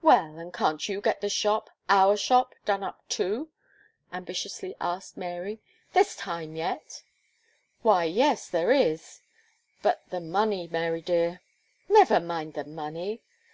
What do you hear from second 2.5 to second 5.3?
done up too?" ambitiously asked